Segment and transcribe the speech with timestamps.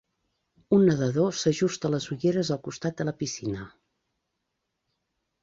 [0.77, 3.69] Un nadador s'ajusta les ulleres al costat de la piscina